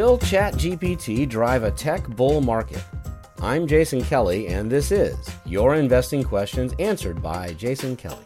[0.00, 2.82] Will ChatGPT drive a tech bull market?
[3.42, 5.14] I'm Jason Kelly, and this is
[5.44, 8.24] Your Investing Questions Answered by Jason Kelly.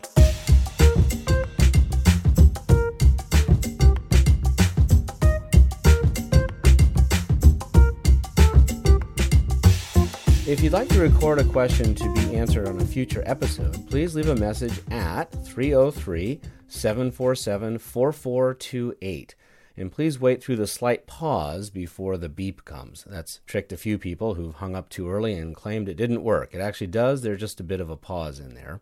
[10.46, 14.14] If you'd like to record a question to be answered on a future episode, please
[14.14, 19.34] leave a message at 303 747 4428.
[19.76, 23.04] And please wait through the slight pause before the beep comes.
[23.08, 26.54] That's tricked a few people who've hung up too early and claimed it didn't work.
[26.54, 28.80] It actually does, there's just a bit of a pause in there.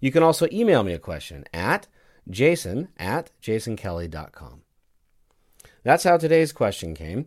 [0.00, 1.88] You can also email me a question at
[2.30, 4.62] jason at jasonkelly.com.
[5.82, 7.26] That's how today's question came.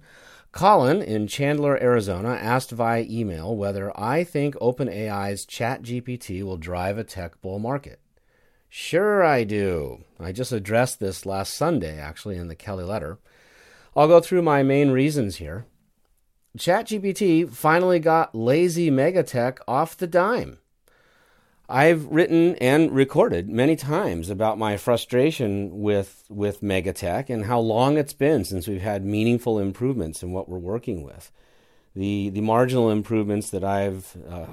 [0.51, 7.03] Colin in Chandler, Arizona asked via email whether I think OpenAI's ChatGPT will drive a
[7.03, 7.99] tech bull market.
[8.69, 10.03] Sure, I do.
[10.19, 13.17] I just addressed this last Sunday, actually, in the Kelly letter.
[13.95, 15.65] I'll go through my main reasons here.
[16.57, 20.59] ChatGPT finally got lazy megatech off the dime.
[21.69, 27.97] I've written and recorded many times about my frustration with, with megatech and how long
[27.97, 31.29] it's been since we've had meaningful improvements in what we're working with.
[31.93, 34.45] The, the marginal improvements that I've uh,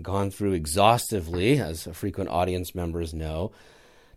[0.00, 3.52] gone through exhaustively, as frequent audience members know.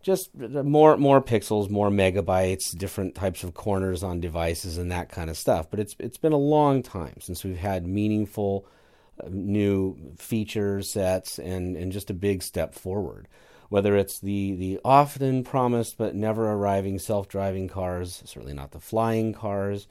[0.02, 5.30] Just more more pixels, more megabytes, different types of corners on devices, and that kind
[5.30, 5.70] of stuff.
[5.72, 8.66] But it's it's been a long time since we've had meaningful
[9.24, 13.30] uh, new feature sets and and just a big step forward.
[13.70, 18.82] Whether it's the the often promised but never arriving self driving cars, certainly not the
[18.82, 19.88] flying cars,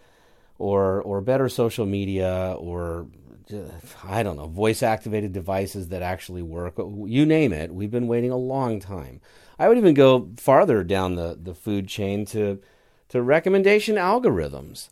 [0.59, 3.07] or or better social media, or
[4.05, 6.75] I don't know, voice activated devices that actually work.
[6.79, 7.73] You name it.
[7.73, 9.21] We've been waiting a long time.
[9.59, 12.61] I would even go farther down the, the food chain to,
[13.11, 14.89] to recommendation algorithms.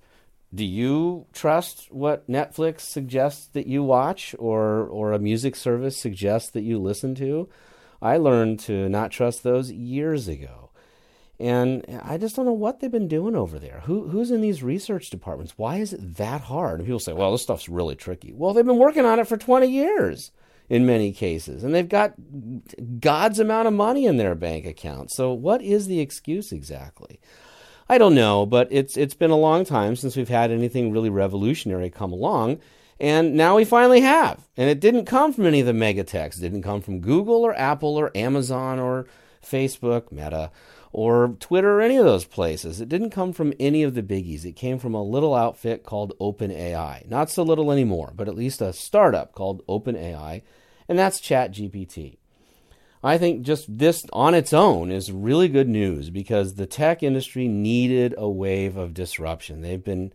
[0.54, 6.50] Do you trust what Netflix suggests that you watch or, or a music service suggests
[6.50, 7.48] that you listen to?
[8.02, 10.69] I learned to not trust those years ago.
[11.40, 13.80] And I just don't know what they've been doing over there.
[13.86, 15.54] Who, who's in these research departments?
[15.56, 16.80] Why is it that hard?
[16.80, 18.30] And people say, well, this stuff's really tricky.
[18.34, 20.32] Well, they've been working on it for 20 years
[20.68, 22.12] in many cases, and they've got
[23.00, 25.10] God's amount of money in their bank account.
[25.10, 27.20] So, what is the excuse exactly?
[27.88, 31.10] I don't know, but it's it's been a long time since we've had anything really
[31.10, 32.60] revolutionary come along,
[33.00, 34.46] and now we finally have.
[34.56, 36.38] And it didn't come from any of the megatechs.
[36.38, 39.06] It didn't come from Google or Apple or Amazon or
[39.42, 40.52] Facebook, Meta
[40.92, 42.80] or Twitter or any of those places.
[42.80, 44.44] It didn't come from any of the biggies.
[44.44, 47.08] It came from a little outfit called OpenAI.
[47.08, 50.42] Not so little anymore, but at least a startup called OpenAI,
[50.88, 52.16] and that's ChatGPT.
[53.02, 57.48] I think just this on its own is really good news because the tech industry
[57.48, 59.62] needed a wave of disruption.
[59.62, 60.12] They've been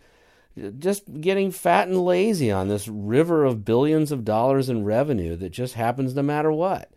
[0.78, 5.50] just getting fat and lazy on this river of billions of dollars in revenue that
[5.50, 6.92] just happens no matter what.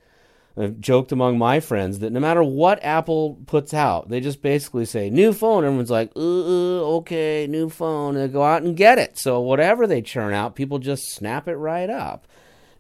[0.59, 4.85] I've joked among my friends that no matter what Apple puts out, they just basically
[4.85, 5.65] say new phone.
[5.65, 8.15] Everyone's like, uh, okay, new phone.
[8.15, 9.19] They go out and get it.
[9.19, 12.27] So whatever they churn out, people just snap it right up,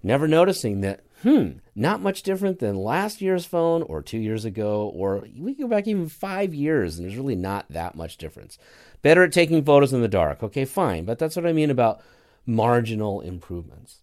[0.02, 1.00] never noticing that.
[1.22, 5.64] Hmm, not much different than last year's phone or two years ago, or we can
[5.64, 8.56] go back even five years, and there's really not that much difference.
[9.02, 10.44] Better at taking photos in the dark.
[10.44, 12.00] Okay, fine, but that's what I mean about
[12.46, 14.02] marginal improvements.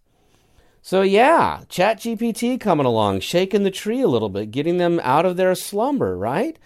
[0.85, 5.35] So yeah, ChatGPT coming along, shaking the tree a little bit, getting them out of
[5.35, 6.59] their slumber, right?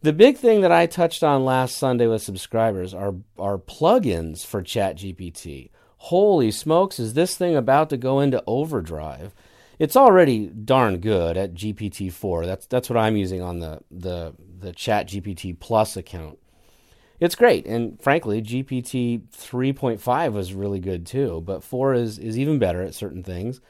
[0.00, 4.64] The big thing that I touched on last Sunday with subscribers are are plugins for
[4.64, 5.70] ChatGPT.
[5.98, 9.32] Holy smokes, is this thing about to go into overdrive?
[9.78, 12.44] It's already darn good at GPT-4.
[12.44, 16.40] That's that's what I'm using on the the the ChatGPT Plus account
[17.22, 17.66] it's great.
[17.66, 22.96] And frankly, GPT 3.5 was really good too, but 4 is, is even better at
[22.96, 23.60] certain things.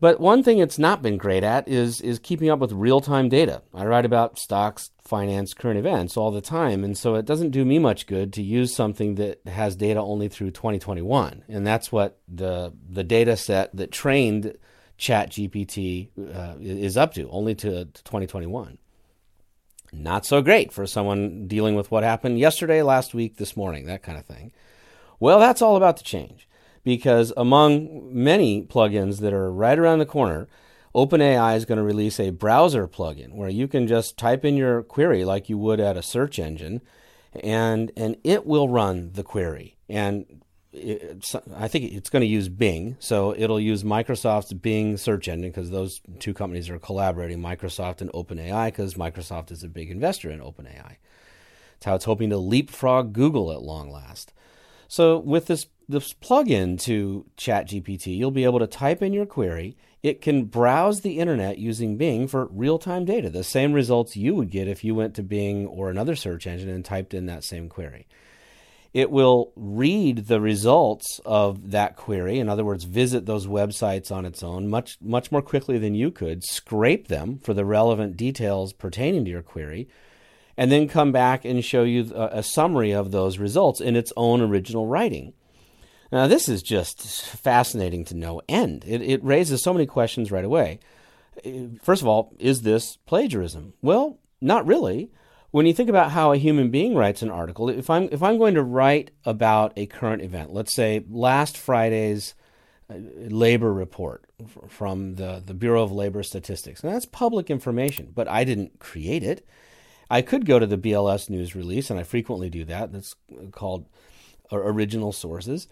[0.00, 3.28] But one thing it's not been great at is, is keeping up with real time
[3.28, 3.60] data.
[3.74, 7.64] I write about stocks, finance, current events all the time, and so it doesn't do
[7.64, 11.44] me much good to use something that has data only through 2021.
[11.46, 14.56] And that's what the, the data set that trained
[14.98, 18.78] ChatGPT uh, is up to, only to, to 2021
[19.94, 24.02] not so great for someone dealing with what happened yesterday, last week, this morning, that
[24.02, 24.52] kind of thing.
[25.20, 26.48] Well, that's all about to change
[26.82, 30.48] because among many plugins that are right around the corner,
[30.94, 34.82] OpenAI is going to release a browser plugin where you can just type in your
[34.82, 36.80] query like you would at a search engine
[37.42, 39.76] and and it will run the query.
[39.88, 40.43] And
[40.74, 45.70] I think it's going to use Bing, so it'll use Microsoft's Bing search engine because
[45.70, 50.40] those two companies are collaborating, Microsoft and OpenAI, because Microsoft is a big investor in
[50.40, 50.96] OpenAI.
[51.76, 54.32] It's how it's hoping to leapfrog Google at long last.
[54.88, 59.76] So with this this plugin to ChatGPT, you'll be able to type in your query.
[60.02, 64.50] It can browse the internet using Bing for real-time data, the same results you would
[64.50, 67.68] get if you went to Bing or another search engine and typed in that same
[67.68, 68.06] query.
[68.94, 74.24] It will read the results of that query, in other words, visit those websites on
[74.24, 78.72] its own much much more quickly than you could, scrape them for the relevant details
[78.72, 79.88] pertaining to your query,
[80.56, 84.12] and then come back and show you a, a summary of those results in its
[84.16, 85.32] own original writing.
[86.12, 88.84] Now, this is just fascinating to no end.
[88.86, 90.78] It, it raises so many questions right away.
[91.82, 93.72] First of all, is this plagiarism?
[93.82, 95.10] Well, not really.
[95.54, 98.38] When you think about how a human being writes an article, if I'm if I'm
[98.38, 102.34] going to write about a current event, let's say last Friday's
[102.90, 102.94] uh,
[103.28, 104.24] labor report
[104.66, 109.22] from the, the Bureau of Labor Statistics, and that's public information, but I didn't create
[109.22, 109.46] it.
[110.10, 112.90] I could go to the BLS news release, and I frequently do that.
[112.90, 113.14] That's
[113.52, 113.86] called
[114.50, 115.68] original sources.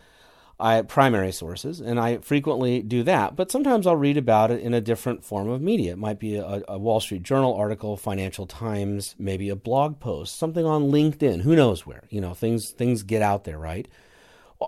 [0.60, 3.34] I primary sources, and I frequently do that.
[3.34, 5.92] But sometimes I'll read about it in a different form of media.
[5.92, 10.36] It might be a, a, Wall Street Journal article, Financial Times, maybe a blog post,
[10.36, 11.42] something on LinkedIn.
[11.42, 12.04] Who knows where?
[12.10, 13.88] You know, things things get out there, right?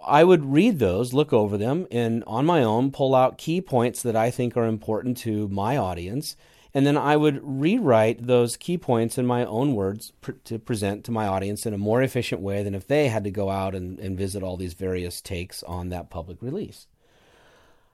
[0.06, 4.02] I would read those, look over them, and on my own pull out key points
[4.02, 6.36] that I think are important to my audience
[6.74, 11.04] and then I would rewrite those key points in my own words pr- to present
[11.04, 13.76] to my audience in a more efficient way than if they had to go out
[13.76, 16.88] and, and visit all these various takes on that public release.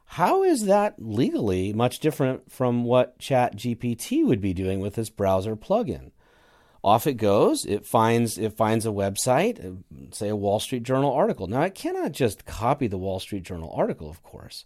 [0.06, 5.54] How is that legally much different from what ChatGPT would be doing with this browser
[5.54, 6.10] plugin?
[6.82, 7.66] Off it goes.
[7.66, 11.46] It finds it finds a website, uh, say a Wall Street Journal article.
[11.46, 14.64] Now it cannot just copy the Wall Street Journal article, of course.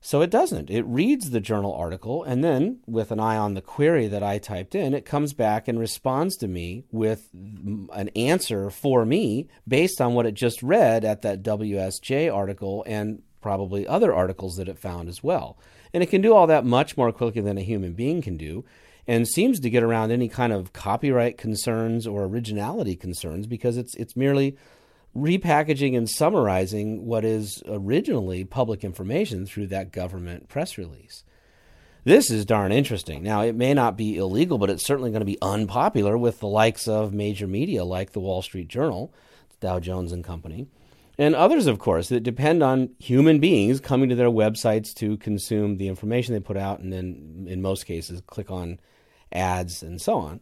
[0.00, 0.70] So it doesn't.
[0.70, 4.38] It reads the journal article, and then, with an eye on the query that I
[4.38, 10.00] typed in, it comes back and responds to me with an answer for me based
[10.00, 14.78] on what it just read at that WSJ article and probably other articles that it
[14.78, 15.58] found as well.
[15.92, 18.64] And it can do all that much more quickly than a human being can do,
[19.06, 23.94] and seems to get around any kind of copyright concerns or originality concerns because it's
[23.96, 24.56] it's merely
[25.18, 31.24] repackaging and summarizing what is originally public information through that government press release.
[32.04, 33.22] This is darn interesting.
[33.22, 36.46] Now, it may not be illegal, but it's certainly going to be unpopular with the
[36.46, 39.12] likes of major media like the Wall Street Journal,
[39.60, 40.68] Dow Jones and Company,
[41.18, 45.76] and others, of course, that depend on human beings coming to their websites to consume
[45.76, 48.78] the information they put out and then, in most cases, click on
[49.32, 50.40] ads and so on.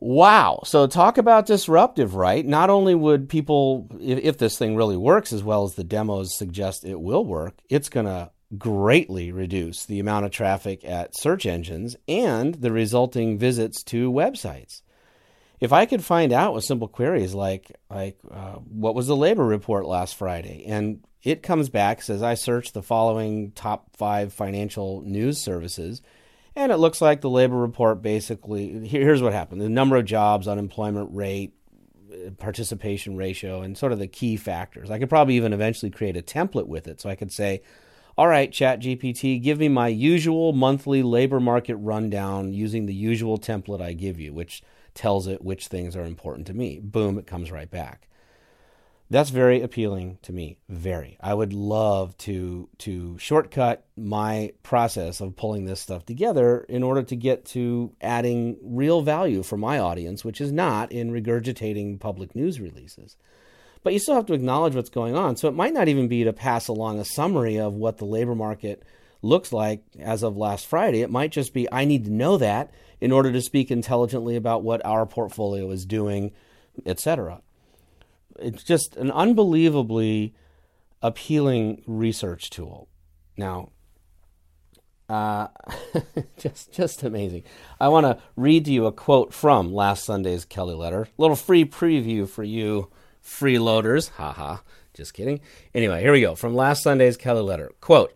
[0.00, 0.62] Wow.
[0.64, 2.44] So talk about disruptive, right?
[2.44, 6.36] Not only would people, if, if, this thing really works as well as the demos
[6.36, 11.44] suggest it will work, it's going to greatly reduce the amount of traffic at search
[11.44, 14.80] engines and the resulting visits to websites.
[15.60, 19.44] If I could find out with simple queries like, like uh, what was the labor
[19.44, 20.64] report last Friday?
[20.66, 26.00] And it comes back, says, I searched the following top five financial news services
[26.56, 30.48] and it looks like the labor report basically here's what happened the number of jobs,
[30.48, 31.52] unemployment rate,
[32.38, 34.90] participation ratio, and sort of the key factors.
[34.90, 37.00] I could probably even eventually create a template with it.
[37.00, 37.62] So I could say,
[38.16, 43.80] all right, ChatGPT, give me my usual monthly labor market rundown using the usual template
[43.80, 44.62] I give you, which
[44.94, 46.80] tells it which things are important to me.
[46.80, 48.08] Boom, it comes right back.
[49.10, 50.58] That's very appealing to me.
[50.68, 51.18] Very.
[51.20, 57.02] I would love to to shortcut my process of pulling this stuff together in order
[57.02, 62.36] to get to adding real value for my audience, which is not in regurgitating public
[62.36, 63.16] news releases.
[63.82, 65.36] But you still have to acknowledge what's going on.
[65.36, 68.36] So it might not even be to pass along a summary of what the labor
[68.36, 68.84] market
[69.22, 71.02] looks like as of last Friday.
[71.02, 74.62] It might just be I need to know that in order to speak intelligently about
[74.62, 76.30] what our portfolio is doing,
[76.86, 77.42] etc
[78.40, 80.34] it's just an unbelievably
[81.02, 82.88] appealing research tool.
[83.36, 83.70] Now,
[85.08, 85.48] uh,
[86.38, 87.44] just just amazing.
[87.80, 91.02] I want to read to you a quote from last Sunday's Kelly letter.
[91.02, 92.90] A little free preview for you
[93.24, 94.10] freeloaders.
[94.10, 94.58] Haha.
[94.94, 95.40] Just kidding.
[95.74, 96.34] Anyway, here we go.
[96.34, 97.72] From last Sunday's Kelly letter.
[97.80, 98.14] Quote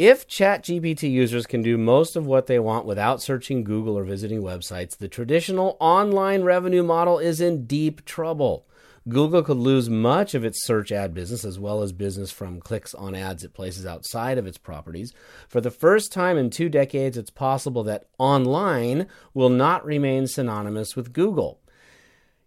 [0.00, 4.40] if ChatGPT users can do most of what they want without searching Google or visiting
[4.40, 8.66] websites, the traditional online revenue model is in deep trouble.
[9.10, 12.94] Google could lose much of its search ad business as well as business from clicks
[12.94, 15.12] on ads it places outside of its properties.
[15.48, 20.96] For the first time in two decades, it's possible that online will not remain synonymous
[20.96, 21.60] with Google.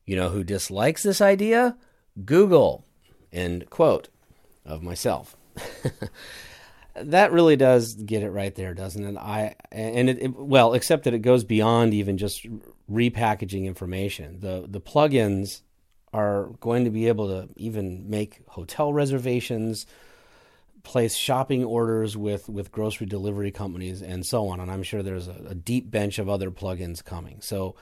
[0.05, 1.77] You know who dislikes this idea?
[2.25, 2.85] Google.
[3.31, 4.09] End quote
[4.65, 5.37] of myself.
[6.95, 9.17] that really does get it right there, doesn't it?
[9.17, 12.45] I and it, it, well, except that it goes beyond even just
[12.91, 14.39] repackaging information.
[14.39, 15.61] The the plugins
[16.13, 19.85] are going to be able to even make hotel reservations,
[20.83, 24.59] place shopping orders with, with grocery delivery companies, and so on.
[24.59, 27.41] And I'm sure there's a, a deep bench of other plugins coming.
[27.41, 27.75] So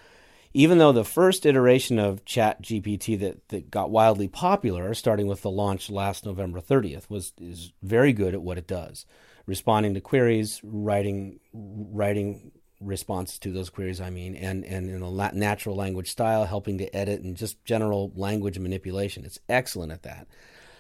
[0.54, 5.42] even though the first iteration of Chat GPT that, that got wildly popular, starting with
[5.42, 9.06] the launch last November 30th, was is very good at what it does,
[9.46, 14.02] responding to queries, writing writing responses to those queries.
[14.02, 18.12] I mean, and and in a natural language style, helping to edit and just general
[18.16, 19.26] language manipulation.
[19.26, 20.28] It's excellent at that.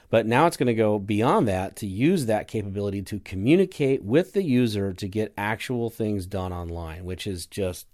[0.09, 4.33] But now it's going to go beyond that to use that capability to communicate with
[4.33, 7.87] the user to get actual things done online, which is just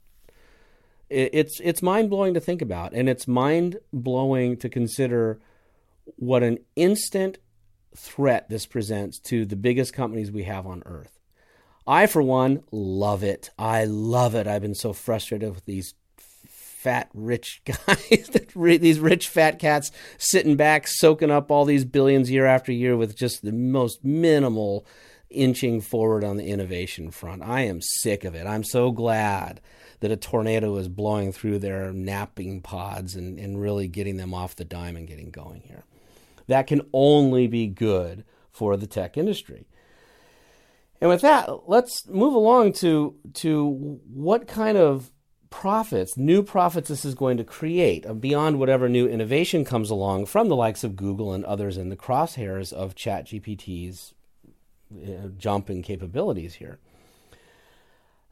[1.09, 5.39] it's it's mind blowing to think about, and it's mind blowing to consider
[6.17, 7.37] what an instant
[7.95, 11.16] threat this presents to the biggest companies we have on earth.
[11.87, 13.49] I, for one, love it.
[13.57, 14.45] I love it.
[14.45, 20.87] I've been so frustrated with these fat, rich guys, these rich fat cats sitting back,
[20.87, 24.85] soaking up all these billions year after year with just the most minimal
[25.29, 27.41] inching forward on the innovation front.
[27.41, 28.45] I am sick of it.
[28.45, 29.61] I'm so glad
[29.99, 34.55] that a tornado is blowing through their napping pods and, and really getting them off
[34.55, 35.83] the dime and getting going here.
[36.47, 39.67] That can only be good for the tech industry.
[40.99, 45.11] And with that, let's move along to, to what kind of
[45.49, 50.25] profits, new profits this is going to create uh, beyond whatever new innovation comes along
[50.25, 54.13] from the likes of Google and others in the crosshairs of ChatGPT's
[54.93, 56.79] uh, jump in capabilities here.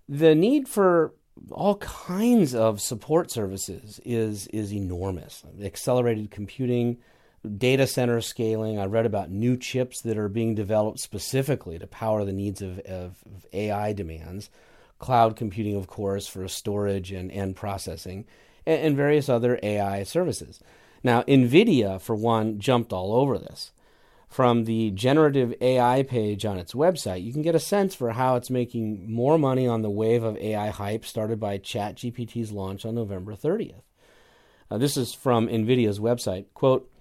[0.07, 1.13] The need for
[1.51, 5.43] all kinds of support services is is enormous.
[5.61, 6.97] Accelerated computing,
[7.45, 8.79] data center scaling.
[8.79, 12.79] I read about new chips that are being developed specifically to power the needs of,
[12.79, 14.49] of, of AI demands.
[14.99, 18.25] Cloud computing, of course, for storage and, and processing,
[18.65, 20.59] and, and various other AI services.
[21.03, 23.71] Now, NVIDIA, for one, jumped all over this
[24.35, 28.35] from the generative AI page on its website, you can get a sense for how
[28.35, 32.95] it's making more money on the wave of AI hype started by ChatGPT's launch on
[32.95, 33.83] November 30th.
[34.69, 36.47] Uh, this is from NVIDIA's website.
[36.53, 36.91] Quote,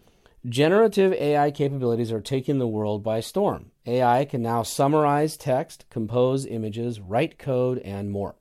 [0.46, 3.70] Generative AI capabilities are taking the world by storm.
[3.86, 8.34] AI can now summarize text, compose images, write code, and more.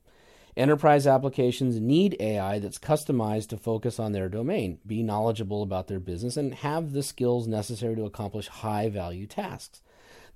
[0.54, 5.98] Enterprise applications need AI that's customized to focus on their domain, be knowledgeable about their
[5.98, 9.80] business, and have the skills necessary to accomplish high value tasks.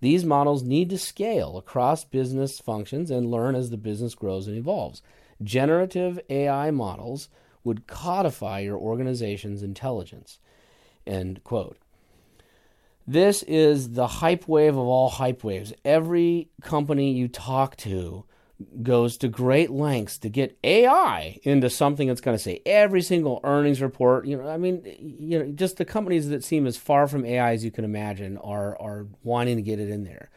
[0.00, 4.56] These models need to scale across business functions and learn as the business grows and
[4.56, 5.02] evolves.
[5.42, 7.28] Generative AI models
[7.62, 10.38] would codify your organization's intelligence.
[11.08, 11.78] End quote.
[13.06, 15.72] This is the hype wave of all hype waves.
[15.84, 18.24] Every company you talk to
[18.82, 23.40] goes to great lengths to get AI into something that's going to say every single
[23.44, 24.26] earnings report.
[24.26, 27.52] You know, I mean, you know, just the companies that seem as far from AI
[27.52, 30.28] as you can imagine are are wanting to get it in there.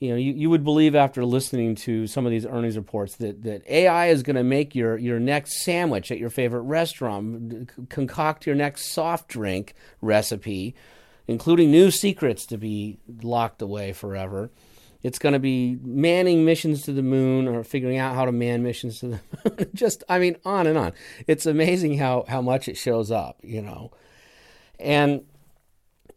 [0.00, 3.42] You know, you, you would believe after listening to some of these earnings reports that,
[3.42, 8.46] that AI is going to make your, your next sandwich at your favorite restaurant, concoct
[8.46, 10.74] your next soft drink recipe,
[11.26, 14.50] including new secrets to be locked away forever.
[15.02, 18.62] It's going to be manning missions to the moon or figuring out how to man
[18.62, 19.20] missions to the
[19.58, 19.70] moon.
[19.74, 20.92] Just, I mean, on and on.
[21.26, 23.92] It's amazing how, how much it shows up, you know.
[24.78, 25.24] And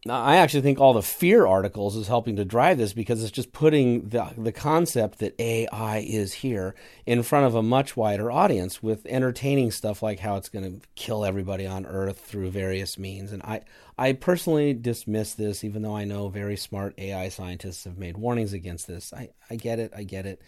[0.09, 3.53] I actually think all the fear articles is helping to drive this because it's just
[3.53, 6.73] putting the the concept that AI is here
[7.05, 10.87] in front of a much wider audience with entertaining stuff like how it's going to
[10.95, 13.31] kill everybody on Earth through various means.
[13.31, 13.61] And I
[13.95, 18.53] I personally dismiss this, even though I know very smart AI scientists have made warnings
[18.53, 19.13] against this.
[19.13, 20.41] I I get it, I get it,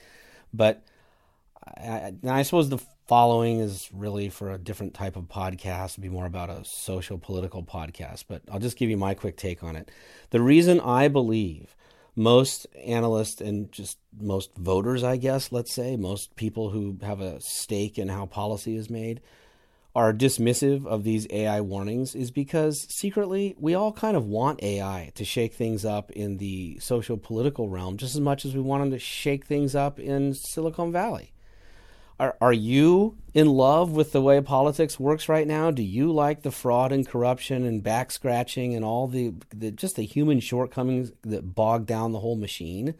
[0.52, 0.82] but
[1.66, 6.10] I, I suppose the following is really for a different type of podcast, to be
[6.10, 9.76] more about a social political podcast, but I'll just give you my quick take on
[9.76, 9.92] it.
[10.30, 11.76] The reason I believe
[12.16, 17.42] most analysts and just most voters, I guess, let's say, most people who have a
[17.42, 19.22] stake in how policy is made
[19.96, 25.12] are dismissive of these AI warnings is because secretly we all kind of want AI
[25.14, 28.82] to shake things up in the social political realm just as much as we want
[28.82, 31.33] them to shake things up in Silicon Valley.
[32.20, 35.72] Are, are you in love with the way politics works right now?
[35.72, 39.96] Do you like the fraud and corruption and back scratching and all the, the just
[39.96, 42.94] the human shortcomings that bog down the whole machine?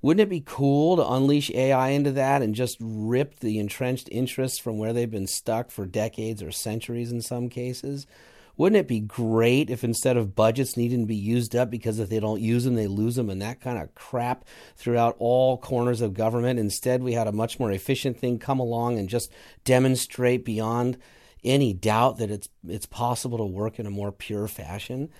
[0.00, 4.58] Wouldn't it be cool to unleash AI into that and just rip the entrenched interests
[4.58, 8.06] from where they've been stuck for decades or centuries in some cases?
[8.56, 12.08] Wouldn't it be great if instead of budgets needing to be used up because if
[12.08, 14.44] they don't use them, they lose them and that kind of crap
[14.76, 16.60] throughout all corners of government?
[16.60, 19.32] Instead, we had a much more efficient thing come along and just
[19.64, 20.96] demonstrate beyond
[21.42, 25.10] any doubt that it's it's possible to work in a more pure fashion.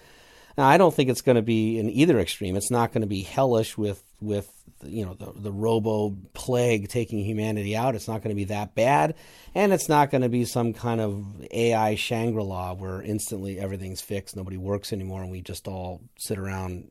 [0.57, 2.57] Now, I don't think it's going to be in either extreme.
[2.57, 4.51] It's not going to be hellish with with
[4.83, 7.95] you know the the robo plague taking humanity out.
[7.95, 9.15] It's not going to be that bad,
[9.55, 14.01] and it's not going to be some kind of AI Shangri La where instantly everything's
[14.01, 16.91] fixed, nobody works anymore, and we just all sit around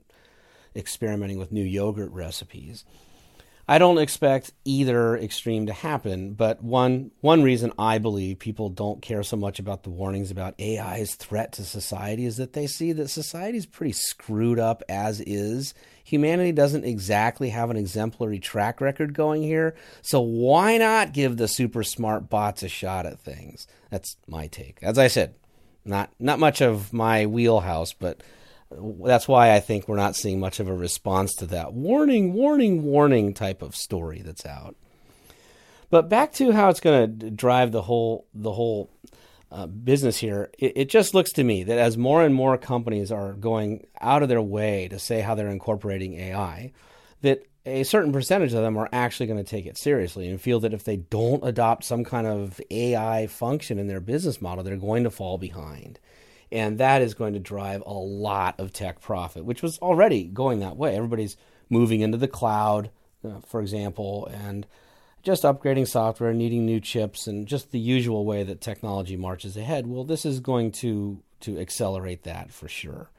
[0.76, 2.84] experimenting with new yogurt recipes.
[3.68, 9.02] I don't expect either extreme to happen, but one one reason I believe people don't
[9.02, 12.92] care so much about the warnings about AI's threat to society is that they see
[12.92, 15.74] that society is pretty screwed up as is.
[16.04, 21.48] Humanity doesn't exactly have an exemplary track record going here, so why not give the
[21.48, 23.66] super smart bots a shot at things?
[23.90, 24.80] That's my take.
[24.82, 25.36] As I said,
[25.86, 28.22] not not much of my wheelhouse, but
[29.04, 32.84] that's why I think we're not seeing much of a response to that warning, warning,
[32.84, 34.76] warning type of story that's out.
[35.90, 38.90] But back to how it's going to drive the whole the whole
[39.52, 40.50] uh, business here.
[40.58, 44.24] It, it just looks to me that as more and more companies are going out
[44.24, 46.72] of their way to say how they're incorporating AI,
[47.22, 50.60] that a certain percentage of them are actually going to take it seriously and feel
[50.62, 54.76] that if they don't adopt some kind of AI function in their business model, they're
[54.76, 56.00] going to fall behind.
[56.54, 60.60] And that is going to drive a lot of tech profit, which was already going
[60.60, 60.96] that way.
[60.96, 61.36] Everybody's
[61.68, 62.92] moving into the cloud,
[63.28, 64.68] uh, for example, and
[65.24, 69.88] just upgrading software, needing new chips, and just the usual way that technology marches ahead.
[69.88, 73.10] Well, this is going to to accelerate that for sure.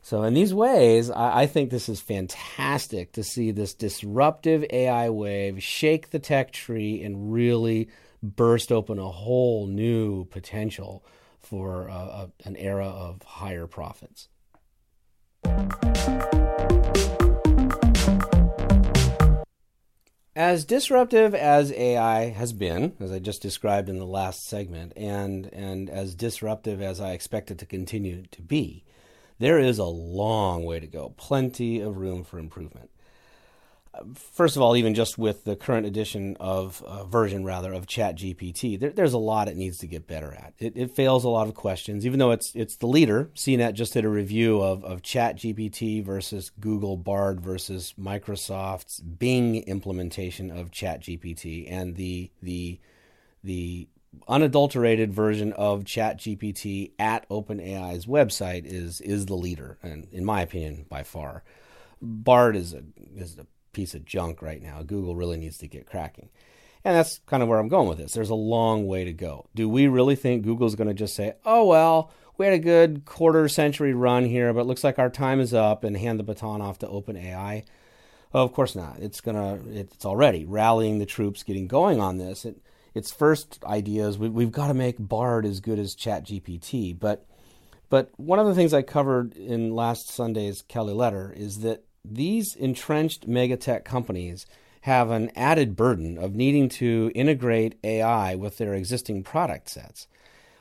[0.00, 5.10] So, in these ways, I, I, think this is fantastic to see this disruptive AI
[5.10, 7.88] wave shake the tech tree and really
[8.22, 11.04] burst open a whole new potential
[11.42, 14.28] for uh, a, an era of higher profits.
[20.34, 25.52] As disruptive as AI has been, as I just described in the last segment, and,
[25.52, 28.84] and as disruptive as I expect it to continue to be,
[29.38, 32.90] there is a long way to go, plenty of room for improvement
[34.14, 38.78] first of all, even just with the current edition of uh, version rather of ChatGPT,
[38.78, 40.54] there, there's a lot it needs to get better at.
[40.58, 43.30] It, it, fails a lot of questions, even though it's it's the leader.
[43.34, 50.50] CNET just did a review of of ChatGPT versus Google Bard versus Microsoft's Bing implementation
[50.50, 52.80] of ChatGPT, and the the
[53.44, 53.88] the
[54.28, 60.86] unadulterated version of ChatGPT at OpenAI's website is is the leader, and in my opinion,
[60.88, 61.42] by far.
[62.00, 62.82] Bard is a
[63.14, 64.82] is a piece of junk right now.
[64.82, 66.28] Google really needs to get cracking.
[66.84, 68.12] And that's kind of where I'm going with this.
[68.12, 69.48] There's a long way to go.
[69.54, 73.04] Do we really think Google's going to just say, oh, well, we had a good
[73.04, 76.24] quarter century run here, but it looks like our time is up and hand the
[76.24, 77.64] baton off to OpenAI?
[78.34, 78.98] Oh, of course not.
[78.98, 82.44] It's going to, it's already rallying the troops, getting going on this.
[82.44, 82.60] It,
[82.94, 86.98] its first idea is we, we've got to make Bard as good as ChatGPT.
[86.98, 87.26] But,
[87.90, 92.54] but one of the things I covered in last Sunday's Kelly letter is that these
[92.54, 94.46] entrenched megatech companies
[94.82, 100.08] have an added burden of needing to integrate AI with their existing product sets.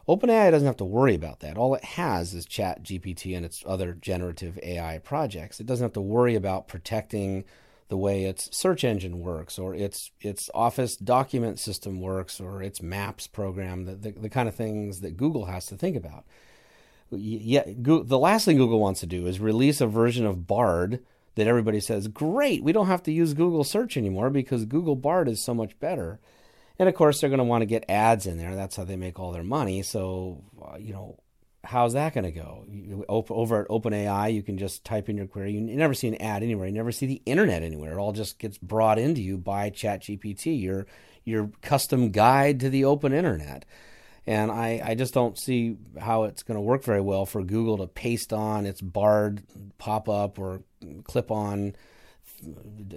[0.07, 1.57] OpenAI doesn't have to worry about that.
[1.57, 5.59] All it has is ChatGPT and its other generative AI projects.
[5.59, 7.45] It doesn't have to worry about protecting
[7.87, 12.81] the way its search engine works or its its Office document system works or its
[12.81, 16.25] Maps program, the, the, the kind of things that Google has to think about.
[17.09, 21.03] Yeah, the last thing Google wants to do is release a version of Bard
[21.35, 25.27] that everybody says, great, we don't have to use Google search anymore because Google Bard
[25.27, 26.19] is so much better.
[26.77, 28.55] And of course, they're going to want to get ads in there.
[28.55, 29.83] That's how they make all their money.
[29.83, 31.19] So, uh, you know,
[31.63, 32.65] how's that going to go?
[32.67, 35.53] You, over at OpenAI, you can just type in your query.
[35.53, 36.67] You never see an ad anywhere.
[36.67, 37.93] You never see the internet anywhere.
[37.93, 40.87] It all just gets brought into you by ChatGPT, your
[41.23, 43.63] your custom guide to the open internet.
[44.27, 47.77] And I, I just don't see how it's going to work very well for Google
[47.79, 49.43] to paste on its Bard
[49.77, 50.61] pop up or
[51.05, 51.75] clip on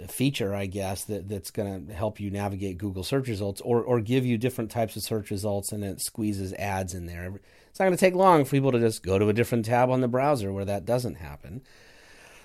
[0.08, 4.00] feature, I guess, that, that's going to help you navigate Google search results or, or
[4.00, 7.40] give you different types of search results and it squeezes ads in there.
[7.68, 9.90] It's not going to take long for people to just go to a different tab
[9.90, 11.62] on the browser where that doesn't happen.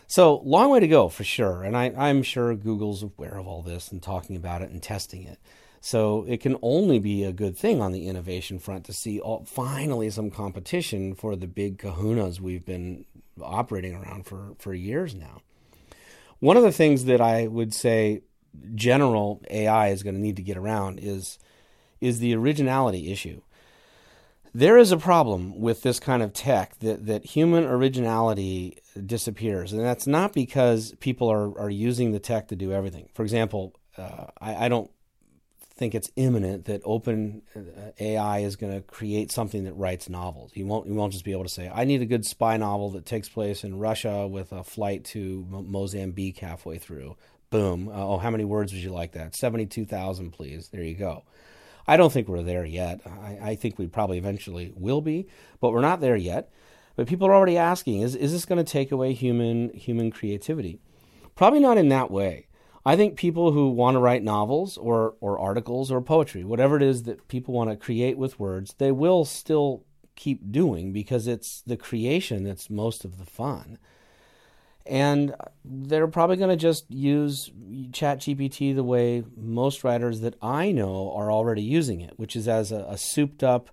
[0.08, 1.64] So, long way to go for sure.
[1.64, 5.24] And I, I'm sure Google's aware of all this and talking about it and testing
[5.24, 5.40] it.
[5.82, 9.46] So it can only be a good thing on the innovation front to see all,
[9.46, 13.06] finally some competition for the big kahunas we've been
[13.42, 15.42] operating around for, for years now.
[16.40, 18.22] One of the things that I would say
[18.76, 21.38] general AI is going to need to get around is
[22.02, 23.42] is the originality issue.
[24.54, 29.82] There is a problem with this kind of tech that, that human originality disappears, and
[29.82, 33.10] that's not because people are, are using the tech to do everything.
[33.14, 34.90] For example, uh, I, I don't
[35.80, 40.52] think it's imminent that open uh, AI is going to create something that writes novels.
[40.54, 42.92] You won't you won't just be able to say I need a good spy novel
[42.92, 47.16] that takes place in Russia with a flight to Mozambique halfway through.
[47.50, 47.88] Boom.
[47.88, 49.36] Uh, oh, how many words would you like that?
[49.36, 50.68] 72,000, please.
[50.68, 51.24] There you go.
[51.88, 53.02] I don't think we're there yet.
[53.08, 55.28] I, I, think we probably eventually will be,
[55.60, 56.52] but we're not there yet.
[56.96, 60.80] But people are already asking, is, is this going to take away human human creativity?
[61.36, 62.49] Probably not in that way.
[62.86, 66.84] I think people who want to write novels or, or articles or poetry, whatever it
[66.84, 69.84] is that people want to create with words, they will still
[70.16, 73.78] keep doing because it's the creation that's most of the fun.
[74.86, 77.52] And they're probably going to just use
[77.92, 82.72] ChatGPT the way most writers that I know are already using it, which is as
[82.72, 83.70] a, a souped up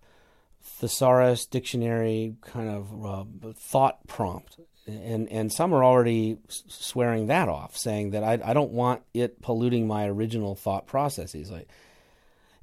[0.61, 7.77] thesaurus dictionary kind of uh, thought prompt and and some are already swearing that off,
[7.77, 11.51] saying that I I don't want it polluting my original thought processes.
[11.51, 11.69] Like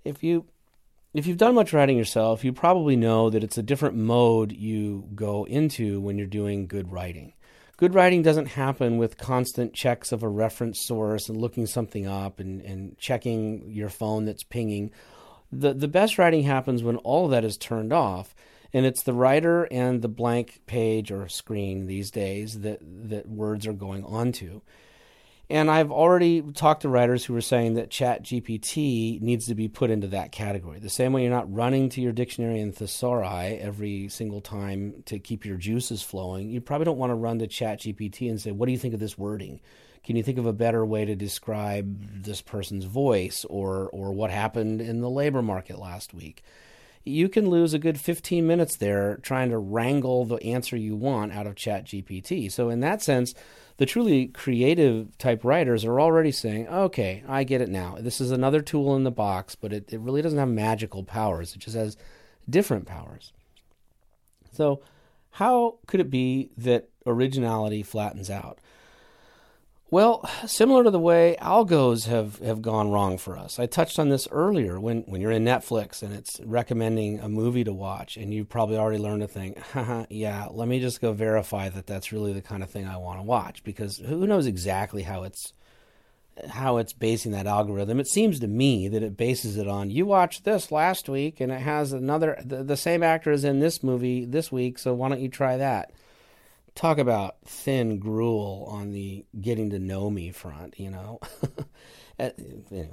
[0.04, 0.46] if you
[1.14, 5.08] if you've done much writing yourself, you probably know that it's a different mode you
[5.14, 7.34] go into when you're doing good writing.
[7.78, 12.40] Good writing doesn't happen with constant checks of a reference source and looking something up
[12.40, 14.92] and, and checking your phone that's pinging.
[15.52, 18.34] The the best writing happens when all of that is turned off
[18.74, 23.68] and it's the writer and the blank page or screen these days that that words
[23.68, 24.62] are going onto.
[25.50, 29.68] And I've already talked to writers who are saying that Chat GPT needs to be
[29.68, 30.80] put into that category.
[30.80, 35.20] The same way you're not running to your dictionary and thesauri every single time to
[35.20, 38.52] keep your juices flowing, you probably don't want to run to Chat GPT and say,
[38.52, 39.60] What do you think of this wording?
[40.04, 44.32] Can you think of a better way to describe this person's voice or or what
[44.32, 46.44] happened in the labor market last week?
[47.06, 51.34] You can lose a good 15 minutes there trying to wrangle the answer you want
[51.34, 53.34] out of chat gpt so in that sense
[53.78, 57.98] the truly creative type writers are already saying okay i get it now.
[58.00, 61.56] This is another tool in the box but it, it really doesn't have magical powers.
[61.56, 61.98] It just has
[62.50, 63.34] different powers.
[64.52, 64.82] So
[65.32, 68.60] how could it be that originality flattens out
[69.94, 73.60] well, similar to the way algos have, have gone wrong for us.
[73.60, 77.64] I touched on this earlier when, when you're in Netflix and it's recommending a movie
[77.64, 79.60] to watch, and you probably already learned to think,
[80.10, 83.20] yeah, let me just go verify that that's really the kind of thing I want
[83.20, 85.54] to watch because who knows exactly how it's
[86.50, 88.00] how it's basing that algorithm.
[88.00, 91.52] It seems to me that it bases it on you watched this last week and
[91.52, 95.10] it has another the, the same actor is in this movie this week, so why
[95.10, 95.92] don't you try that?
[96.76, 101.20] Talk about thin gruel on the getting to know me front, you know.
[102.20, 102.90] anyway,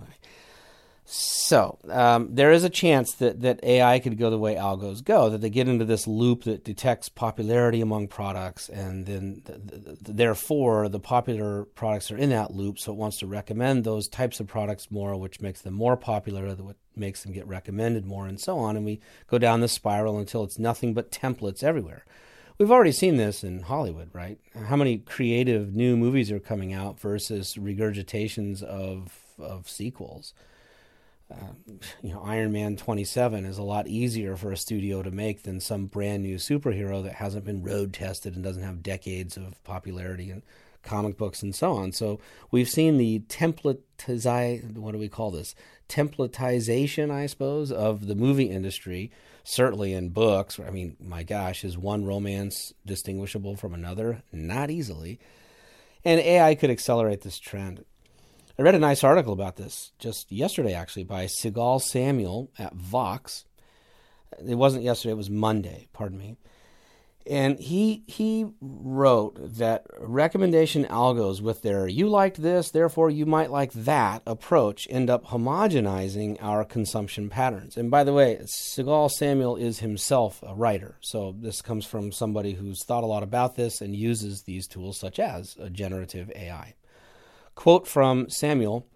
[1.13, 5.29] so um, there is a chance that, that AI could go the way algos go,
[5.31, 10.13] that they get into this loop that detects popularity among products, and then the, the,
[10.13, 14.39] therefore the popular products are in that loop, so it wants to recommend those types
[14.39, 18.41] of products more, which makes them more popular, which makes them get recommended more, and
[18.41, 18.77] so on.
[18.77, 22.05] And we go down the spiral until it's nothing but templates everywhere.
[22.61, 24.39] We've already seen this in Hollywood, right?
[24.67, 30.35] How many creative new movies are coming out versus regurgitations of of sequels?
[31.33, 31.55] Uh,
[32.03, 35.59] you know, Iron Man 27 is a lot easier for a studio to make than
[35.59, 40.31] some brand new superhero that hasn't been road tested and doesn't have decades of popularity
[40.31, 40.43] in
[40.83, 41.93] comic books and so on.
[41.93, 42.21] So
[42.51, 45.55] we've seen the templatize what do we call this?
[45.89, 49.11] Templatization, I suppose, of the movie industry
[49.45, 50.59] certainly in books.
[50.59, 54.23] I mean, my gosh, is one romance distinguishable from another?
[54.33, 55.19] Not easily.
[56.05, 57.85] And AI could accelerate this trend.
[58.59, 63.45] I read a nice article about this just yesterday, actually, by Sigal Samuel at Vox.
[64.47, 66.37] It wasn't yesterday, it was Monday, pardon me
[67.31, 73.51] and he he wrote that recommendation algos with their you liked this therefore you might
[73.51, 77.77] like that approach end up homogenizing our consumption patterns.
[77.77, 80.97] And by the way Sigal Samuel is himself a writer.
[81.01, 84.99] So this comes from somebody who's thought a lot about this and uses these tools
[84.99, 86.75] such as a generative AI
[87.55, 88.87] quote from Samuel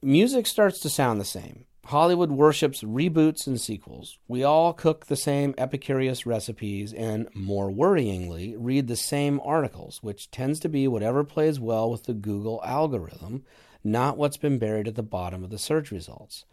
[0.00, 4.18] music starts to sound the same Hollywood worships reboots and sequels.
[4.26, 10.30] We all cook the same epicurious recipes and, more worryingly, read the same articles, which
[10.30, 13.44] tends to be whatever plays well with the Google algorithm,
[13.82, 16.46] not what's been buried at the bottom of the search results.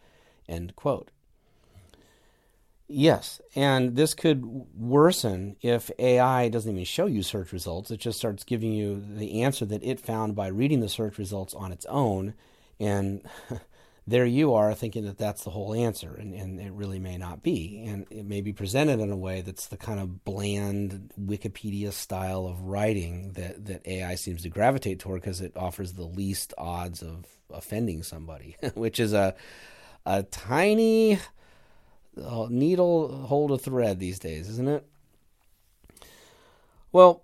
[0.49, 1.11] End quote.
[2.93, 7.89] Yes, and this could worsen if AI doesn't even show you search results.
[7.89, 11.53] It just starts giving you the answer that it found by reading the search results
[11.53, 12.33] on its own.
[12.81, 13.21] And
[14.07, 17.43] there you are thinking that that's the whole answer, and, and it really may not
[17.43, 17.85] be.
[17.87, 22.47] And it may be presented in a way that's the kind of bland Wikipedia style
[22.47, 27.03] of writing that, that AI seems to gravitate toward because it offers the least odds
[27.03, 29.35] of offending somebody, which is a
[30.05, 31.19] a tiny
[32.21, 34.85] uh, needle hold a thread these days, isn't it?
[36.91, 37.23] Well,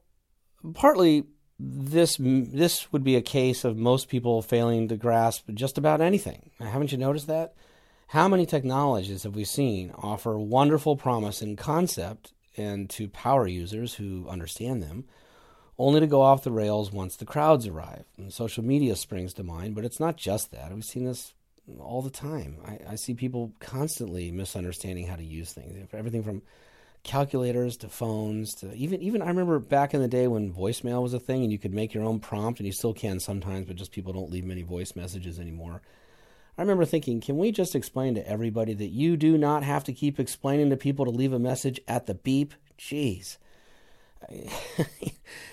[0.73, 1.25] partly
[1.60, 6.52] this this would be a case of most people failing to grasp just about anything.
[6.60, 7.54] Haven't you noticed that?
[8.08, 13.96] How many technologies have we seen offer wonderful promise in concept and to power users
[13.96, 15.06] who understand them,
[15.78, 18.06] only to go off the rails once the crowds arrive?
[18.17, 20.74] And social media springs to mind, but it's not just that.
[20.74, 21.34] We've seen this
[21.80, 22.58] all the time.
[22.65, 25.88] I, I see people constantly misunderstanding how to use things.
[25.91, 26.43] Everything from
[27.03, 31.13] calculators to phones to even even I remember back in the day when voicemail was
[31.13, 33.75] a thing and you could make your own prompt and you still can sometimes, but
[33.75, 35.81] just people don't leave many voice messages anymore.
[36.57, 39.93] I remember thinking, can we just explain to everybody that you do not have to
[39.93, 42.55] keep explaining to people to leave a message at the beep?
[42.79, 43.38] Jeez.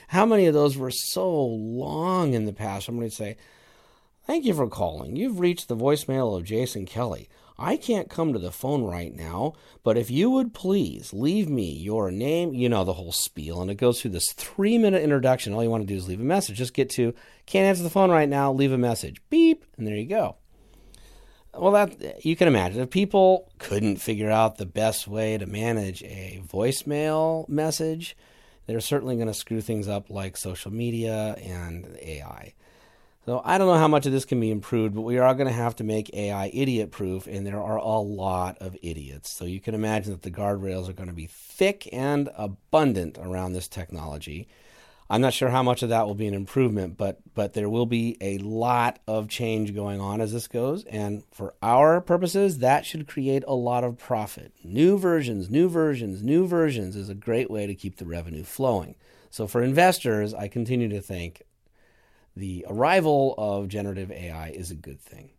[0.08, 2.86] How many of those were so long in the past?
[2.86, 3.36] Somebody would say,
[4.26, 5.16] Thank you for calling.
[5.16, 7.28] You've reached the voicemail of Jason Kelly.
[7.58, 11.70] I can't come to the phone right now, but if you would please leave me
[11.70, 13.62] your name, you know, the whole spiel.
[13.62, 15.52] And it goes through this three minute introduction.
[15.52, 16.56] All you want to do is leave a message.
[16.56, 17.14] Just get to,
[17.46, 19.22] can't answer the phone right now, leave a message.
[19.30, 19.64] Beep.
[19.76, 20.36] And there you go.
[21.56, 26.02] Well, that you can imagine if people couldn't figure out the best way to manage
[26.02, 28.16] a voicemail message,
[28.66, 32.54] they're certainly going to screw things up like social media and AI.
[33.26, 35.46] So I don't know how much of this can be improved, but we are going
[35.46, 39.30] to have to make AI idiot proof, and there are a lot of idiots.
[39.30, 43.54] So you can imagine that the guardrails are going to be thick and abundant around
[43.54, 44.46] this technology.
[45.08, 47.86] I'm not sure how much of that will be an improvement, but but there will
[47.86, 52.84] be a lot of change going on as this goes, and for our purposes, that
[52.84, 54.52] should create a lot of profit.
[54.62, 58.96] New versions, new versions, new versions is a great way to keep the revenue flowing.
[59.30, 61.42] So for investors, I continue to think
[62.36, 65.30] the arrival of generative AI is a good thing.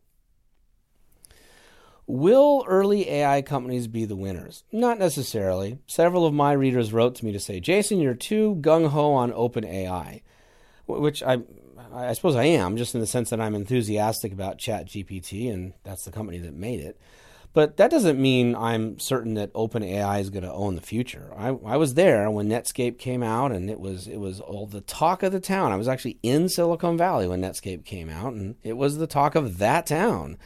[2.08, 4.63] Will early AI companies be the winners?
[4.71, 5.79] Not necessarily.
[5.88, 9.31] Several of my readers wrote to me to say, Jason, you're too gung ho on
[9.31, 10.21] OpenAI,
[10.86, 11.39] which I,
[11.91, 16.05] I suppose I am, just in the sense that I'm enthusiastic about ChatGPT, and that's
[16.05, 16.99] the company that made it.
[17.55, 21.31] But that doesn't mean I'm certain that OpenAI is going to own the future.
[21.37, 24.81] I, I was there when Netscape came out, and it was it was all the
[24.81, 25.71] talk of the town.
[25.71, 29.35] I was actually in Silicon Valley when Netscape came out, and it was the talk
[29.35, 30.37] of that town.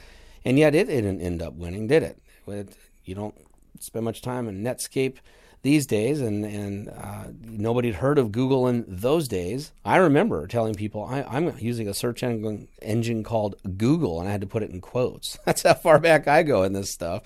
[0.46, 2.22] And yet, it didn't end up winning, did it?
[2.46, 3.34] it you don't
[3.80, 5.18] spend much time in Netscape
[5.62, 9.72] these days, and and uh, nobody had heard of Google in those days.
[9.84, 14.32] I remember telling people I, am using a search engine, engine called Google, and I
[14.32, 15.38] had to put it in quotes.
[15.46, 17.24] That's how far back I go in this stuff.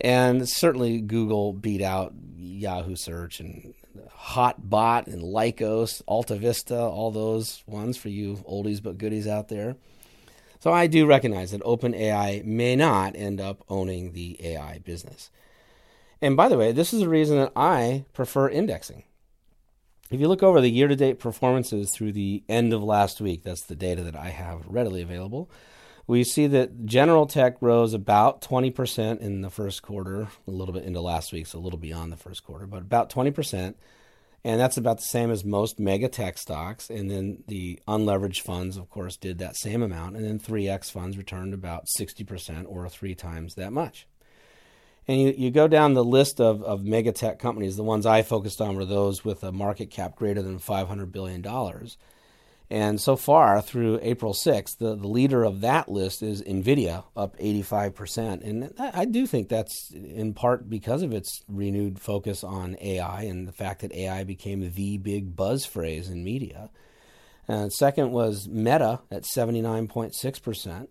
[0.00, 3.74] And certainly, Google beat out Yahoo Search and
[4.16, 9.76] Hotbot and Lycos, Alta Vista, all those ones for you oldies but goodies out there.
[10.60, 15.30] So I do recognize that OpenAI may not end up owning the AI business.
[16.22, 19.04] And by the way, this is the reason that I prefer indexing.
[20.10, 23.44] If you look over the year to date performances through the end of last week,
[23.44, 25.50] that's the data that I have readily available,
[26.06, 30.82] we see that General Tech rose about 20% in the first quarter, a little bit
[30.82, 33.74] into last week, so a little beyond the first quarter, but about 20%.
[34.42, 36.90] And that's about the same as most mega tech stocks.
[36.90, 40.16] And then the unleveraged funds, of course, did that same amount.
[40.16, 44.08] And then 3X funds returned about 60% or three times that much.
[45.10, 48.22] And you, you go down the list of, of mega tech companies, the ones I
[48.22, 51.44] focused on were those with a market cap greater than $500 billion.
[52.70, 57.36] And so far, through April 6th, the, the leader of that list is NVIDIA, up
[57.38, 58.48] 85%.
[58.48, 63.48] And I, do think that's in part because of its renewed focus on AI and
[63.48, 66.70] the fact that AI became the big buzz phrase in media.
[67.48, 70.86] And second was Meta at 79.6%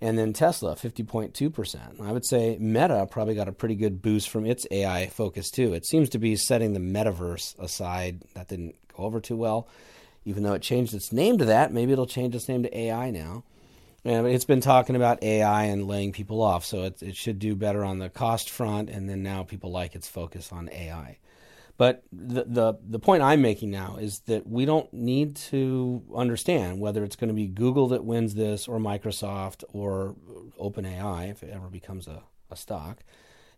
[0.00, 2.00] and then Tesla 50.2%.
[2.00, 5.72] I would say Meta probably got a pretty good boost from its AI focus too.
[5.72, 8.22] It seems to be setting the metaverse aside.
[8.34, 9.68] That didn't go over too well.
[10.24, 13.10] Even though it changed its name to that, maybe it'll change its name to AI
[13.10, 13.44] now.
[14.04, 17.56] And it's been talking about AI and laying people off, so it, it should do
[17.56, 18.88] better on the cost front.
[18.88, 21.18] And then now people like its focus on AI.
[21.76, 26.80] But the, the, the point I'm making now is that we don't need to understand
[26.80, 30.14] whether it's going to be Google that wins this or Microsoft or
[30.58, 33.00] OpenAI if it ever becomes a, a stock,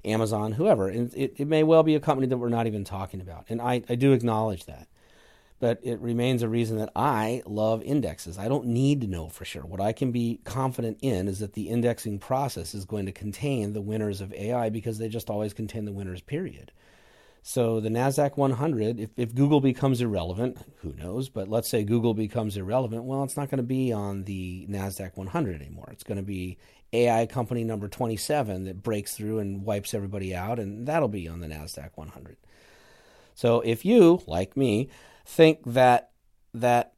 [0.04, 0.88] Amazon, whoever.
[0.88, 3.44] And it, it may well be a company that we're not even talking about.
[3.48, 4.88] And I, I do acknowledge that.
[5.60, 8.38] But it remains a reason that I love indexes.
[8.38, 9.62] I don't need to know for sure.
[9.62, 13.72] What I can be confident in is that the indexing process is going to contain
[13.72, 16.70] the winners of AI because they just always contain the winners, period.
[17.48, 22.12] So the NASDAQ 100, if, if Google becomes irrelevant, who knows, but let's say Google
[22.12, 25.88] becomes irrelevant, well, it's not going to be on the NASDAQ 100 anymore.
[25.90, 26.58] It's going to be
[26.92, 31.40] AI company number 27 that breaks through and wipes everybody out, and that'll be on
[31.40, 32.36] the NASDAQ 100.
[33.34, 34.90] So if you, like me,
[35.24, 36.10] think that
[36.52, 36.92] that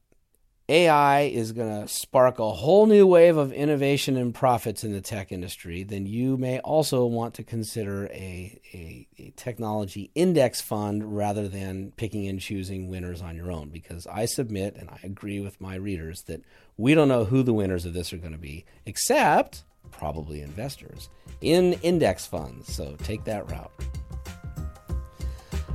[0.71, 5.01] AI is going to spark a whole new wave of innovation and profits in the
[5.01, 11.17] tech industry, then you may also want to consider a, a, a, technology index fund
[11.17, 13.71] rather than picking and choosing winners on your own.
[13.71, 16.45] Because I submit, and I agree with my readers, that
[16.77, 21.09] we don't know who the winners of this are going to be, except probably investors
[21.41, 22.73] in index funds.
[22.73, 23.73] So take that route.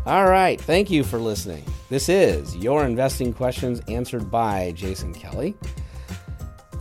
[0.05, 0.61] All right.
[0.61, 1.63] Thank you for listening.
[1.89, 5.55] This is Your Investing Questions answered by Jason Kelly.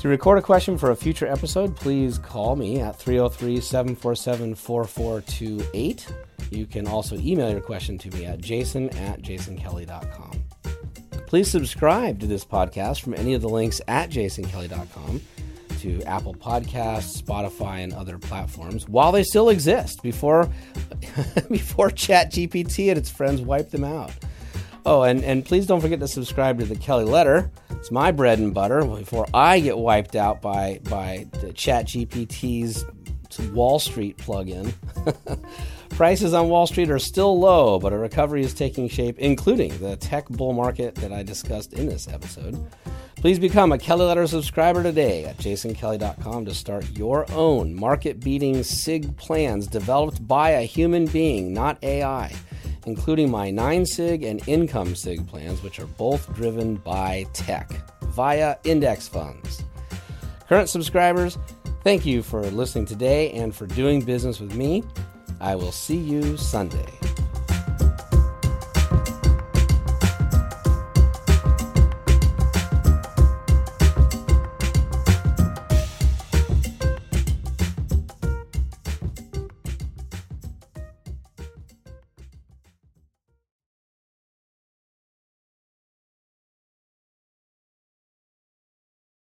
[0.01, 6.07] To record a question for a future episode, please call me at 303 747 4428.
[6.51, 10.45] You can also email your question to me at jason at jasonkelly.com.
[11.27, 15.23] Please subscribe to this podcast from any of the links at jasonkelly.com
[15.85, 20.49] to Apple Podcasts, Spotify, and other platforms while they still exist before
[21.51, 24.11] before ChatGPT and its friends wipe them out.
[24.87, 27.51] Oh, and, and please don't forget to subscribe to the Kelly Letter.
[27.71, 32.87] It's my bread and butter before I get wiped out by by the ChatGPT's
[33.53, 34.73] Wall Street plugin.
[35.97, 39.95] Prices on Wall Street are still low, but a recovery is taking shape, including the
[39.97, 42.67] tech bull market that I discussed in this episode.
[43.15, 48.65] Please become a Kelly Letter subscriber today at jasonkelly.com to start your own market beating
[48.65, 52.35] SIG plans developed by a human being, not AI,
[52.87, 57.71] including my 9 SIG and income SIG plans, which are both driven by tech
[58.07, 59.63] via index funds.
[60.49, 61.39] Current subscribers,
[61.85, 64.83] thank you for listening today and for doing business with me.
[65.45, 66.87] I will see you Sunday.